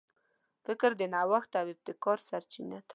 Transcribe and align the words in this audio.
فکر 0.65 0.91
د 0.99 1.01
نوښت 1.13 1.51
او 1.59 1.65
ابتکار 1.73 2.17
سرچینه 2.29 2.77
ده. 2.85 2.89